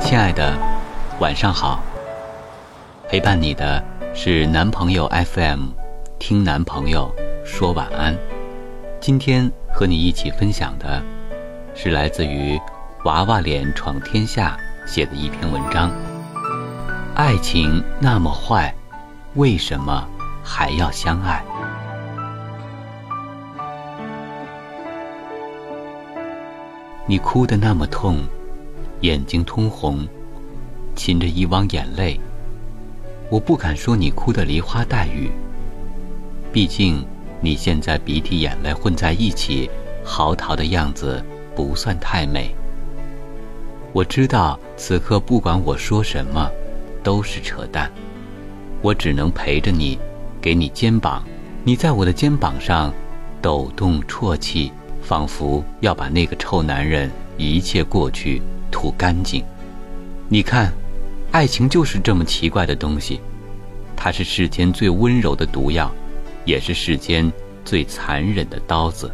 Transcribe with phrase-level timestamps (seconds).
[0.00, 0.54] 亲爱的，
[1.18, 1.82] 晚上好。
[3.08, 5.68] 陪伴你的是男朋友 FM，
[6.18, 7.10] 听男朋友
[7.42, 8.14] 说晚安。
[9.00, 11.02] 今天和你一起分享的，
[11.74, 12.60] 是来自于
[13.04, 15.90] 娃娃脸闯天下写的一篇文章。
[17.14, 18.74] 爱情那么坏，
[19.36, 20.06] 为什么
[20.44, 21.42] 还要相爱？
[27.10, 28.20] 你哭得那么痛。
[29.00, 30.06] 眼睛通红，
[30.94, 32.20] 噙着一汪眼泪。
[33.28, 35.28] 我不敢说你哭得梨花带雨，
[36.52, 37.04] 毕竟
[37.40, 39.68] 你现在鼻涕眼泪混在一起，
[40.04, 41.20] 嚎啕的样子
[41.56, 42.54] 不算太美。
[43.92, 46.48] 我知道此刻不管我说什么，
[47.02, 47.90] 都是扯淡。
[48.82, 49.98] 我只能陪着你，
[50.40, 51.24] 给你肩膀，
[51.64, 52.94] 你在我的肩膀上
[53.42, 54.70] 抖动啜泣，
[55.02, 58.40] 仿佛要把那个臭男人一切过去。
[58.72, 59.44] 吐干净，
[60.28, 60.72] 你看，
[61.32, 63.20] 爱情就是这么奇怪的东西，
[63.96, 65.90] 它是世间最温柔的毒药，
[66.44, 67.30] 也是世间
[67.64, 69.10] 最残忍的刀子。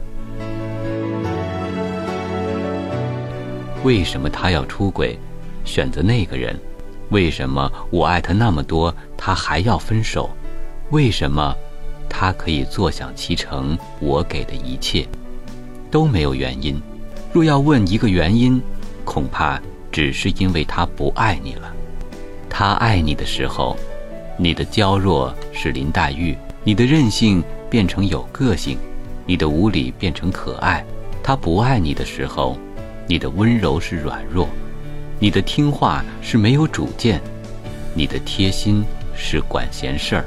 [3.82, 5.18] 为什么他要出轨，
[5.64, 6.54] 选择那个人？
[7.08, 10.28] 为什么我爱他那么多，他还要分手？
[10.90, 11.56] 为什么
[12.10, 13.76] 他可以坐享其成？
[14.00, 15.08] 我给的一切
[15.90, 16.80] 都没有原因。
[17.32, 18.62] 若要问一个原因。
[19.06, 21.72] 恐怕只是因为他不爱你了。
[22.50, 23.76] 他爱你的时候，
[24.36, 28.76] 你的娇弱是林黛玉，你的任性变成有个性，
[29.24, 30.84] 你的无理变成可爱。
[31.22, 32.58] 他不爱你的时候，
[33.06, 34.48] 你的温柔是软弱，
[35.20, 37.20] 你的听话是没有主见，
[37.94, 40.24] 你的贴心是管闲事儿。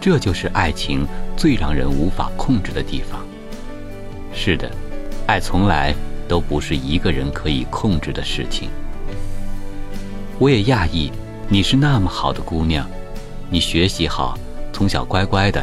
[0.00, 1.06] 这就是爱情
[1.36, 3.24] 最让人无法控制的地方。
[4.32, 4.70] 是的，
[5.26, 5.94] 爱从来。
[6.30, 8.70] 都不是一个人可以控制的事情。
[10.38, 11.10] 我也讶异，
[11.48, 12.88] 你是那么好的姑娘，
[13.50, 14.38] 你学习好，
[14.72, 15.60] 从小乖乖的，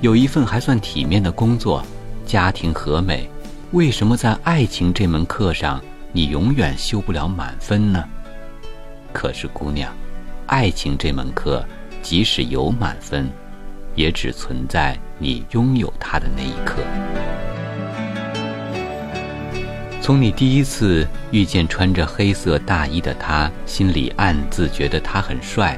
[0.00, 1.84] 有一份还算体面的工作，
[2.24, 3.28] 家庭和美，
[3.72, 5.78] 为什么在爱情这门课上，
[6.12, 8.02] 你永远修不了满分呢？
[9.12, 9.92] 可是姑娘，
[10.46, 11.62] 爱情这门课，
[12.00, 13.28] 即使有满分，
[13.94, 16.76] 也只存在你拥有它的那一刻。
[20.06, 25.74] 从你第一次遇见穿着黑色大衣的他，心里暗自觉得他很帅；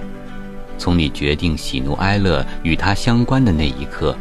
[0.77, 4.15] 从你决定喜怒哀乐与他相关的那一刻；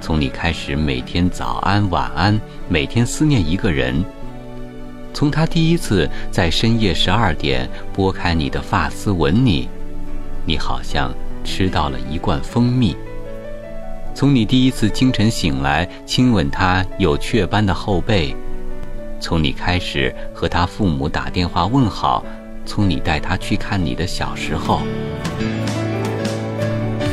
[0.00, 2.40] 从你开始每天早安晚安，
[2.70, 4.02] 每天思念一个人；
[5.12, 9.68] 从他第一次在深夜十二点拨开你的发丝吻你，
[10.46, 11.12] 你好像
[11.44, 12.96] 吃到了一罐蜂蜜；
[14.14, 18.34] 从你第一次清晨醒来亲吻他有雀斑的后背。
[19.20, 22.24] 从你开始和他父母打电话问好，
[22.64, 24.82] 从你带他去看你的小时候，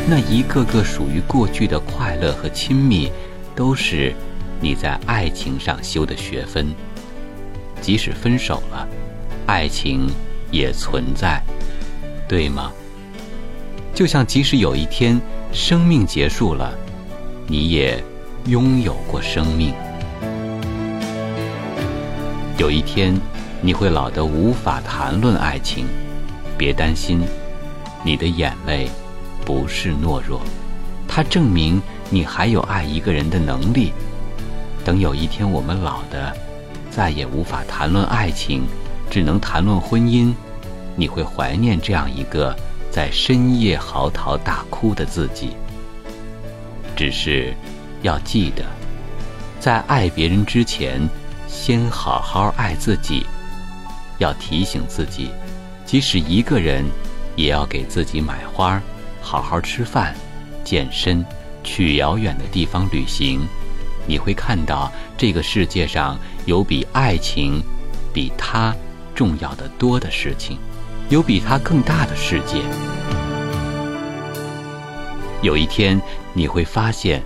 [0.07, 3.11] 那一个个属于过去的快乐和亲密，
[3.55, 4.13] 都是
[4.61, 6.67] 你在爱情上修的学分。
[7.81, 8.88] 即使分手了，
[9.45, 10.07] 爱情
[10.51, 11.41] 也存在，
[12.27, 12.71] 对吗？
[13.94, 15.19] 就像即使有一天
[15.51, 16.73] 生命结束了，
[17.47, 18.03] 你也
[18.47, 19.73] 拥有过生命。
[22.57, 23.13] 有一天，
[23.59, 25.85] 你会老得无法谈论爱情，
[26.57, 27.21] 别担心，
[28.01, 28.88] 你的眼泪
[29.43, 30.39] 不是懦弱，
[31.05, 33.91] 它证明你还有爱一个人的能力。
[34.85, 36.33] 等有一天我们老的，
[36.89, 38.63] 再也无法谈论爱情，
[39.09, 40.33] 只能谈论婚姻，
[40.95, 42.55] 你会怀念这样一个
[42.89, 45.49] 在深夜嚎啕大哭的自己。
[46.95, 47.53] 只是，
[48.01, 48.63] 要记得，
[49.59, 51.01] 在爱别人之前。
[51.55, 53.25] 先好好爱自己，
[54.19, 55.31] 要提醒自己，
[55.85, 56.83] 即使一个人，
[57.38, 58.79] 也要给自己买花，
[59.21, 60.13] 好好吃饭，
[60.65, 61.25] 健身，
[61.63, 63.39] 去遥远的地方旅行。
[64.06, 67.63] 你会看到这个世界上有比爱情，
[68.13, 68.75] 比他
[69.15, 70.59] 重要的多的事情，
[71.09, 72.62] 有比他更大的世界。
[75.41, 76.00] 有一天
[76.33, 77.24] 你会发现，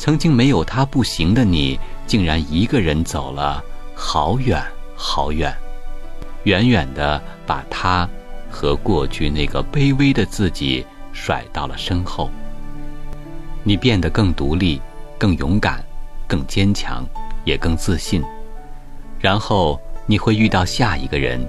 [0.00, 3.62] 曾经没有他不行的你，竟然一个人走了。
[3.94, 4.58] 好远
[4.96, 5.54] 好远，
[6.44, 8.08] 远远的把他
[8.50, 12.30] 和过去那个卑微的自己甩到了身后。
[13.62, 14.80] 你变得更独立、
[15.18, 15.84] 更勇敢、
[16.26, 17.04] 更坚强，
[17.44, 18.24] 也更自信。
[19.18, 21.46] 然后你会遇到下一个人，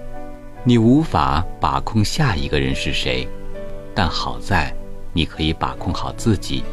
[0.65, 3.25] 你无法把控下一个人是谁，
[3.95, 4.75] 但好在
[5.13, 6.65] 你可以把控好自己。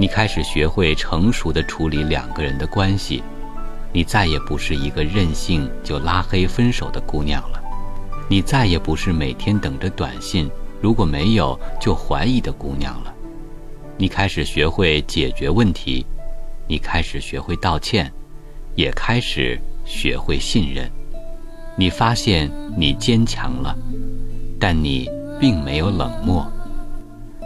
[0.00, 3.20] 你开始学会成熟的处理两个人的关系，
[3.92, 7.60] 你再也不是一个任性就拉黑分手的姑娘了，
[8.28, 10.48] 你再也不是每天等着短信，
[10.80, 13.12] 如果没有就怀疑的姑娘了。
[13.96, 16.06] 你开始学会解决问题，
[16.68, 18.08] 你开始学会道歉，
[18.76, 20.88] 也开始学会信任。
[21.76, 23.76] 你发现你坚强了，
[24.60, 25.10] 但你
[25.40, 26.48] 并没有冷漠。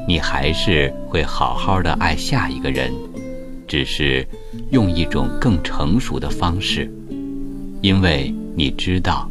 [0.06, 2.92] 你还是会好好的爱下一个人，
[3.66, 4.26] 只是
[4.70, 6.90] 用一种更成熟的方式，
[7.80, 9.30] 因为你知道，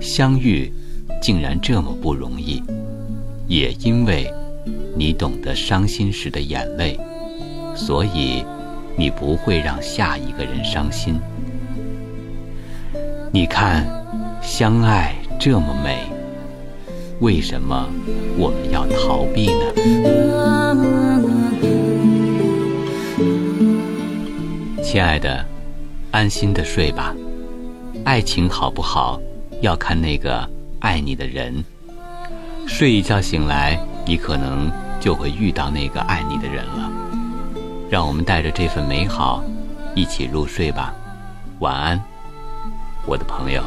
[0.00, 0.72] 相遇
[1.20, 2.62] 竟然这么不容易，
[3.46, 4.32] 也因为
[4.96, 6.98] 你懂得伤心时的眼泪，
[7.74, 8.44] 所以
[8.96, 11.20] 你不会让下一个人伤心。
[13.30, 13.86] 你看，
[14.40, 16.17] 相爱这么美。
[17.20, 17.88] 为什么
[18.36, 19.72] 我们要逃避呢？
[24.84, 25.44] 亲爱的，
[26.12, 27.14] 安心的睡吧。
[28.04, 29.20] 爱情好不好，
[29.60, 30.48] 要看那个
[30.78, 31.64] 爱你的人。
[32.68, 36.88] 睡一觉醒来，你可能就会遇到那个爱你的人了。
[37.90, 39.42] 让我们带着这份美好，
[39.96, 40.94] 一起入睡吧。
[41.58, 42.00] 晚安，
[43.04, 43.62] 我的朋友。